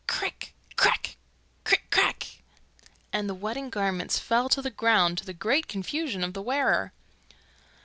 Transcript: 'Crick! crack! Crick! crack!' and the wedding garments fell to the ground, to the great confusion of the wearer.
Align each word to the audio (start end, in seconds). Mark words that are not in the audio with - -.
'Crick! 0.07 0.55
crack! 0.77 1.15
Crick! 1.63 1.83
crack!' 1.91 2.41
and 3.13 3.29
the 3.29 3.35
wedding 3.35 3.69
garments 3.69 4.17
fell 4.17 4.49
to 4.49 4.59
the 4.59 4.71
ground, 4.71 5.19
to 5.19 5.25
the 5.25 5.31
great 5.31 5.67
confusion 5.67 6.23
of 6.23 6.33
the 6.33 6.41
wearer. 6.41 6.91